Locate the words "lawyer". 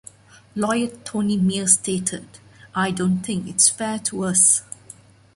0.55-0.87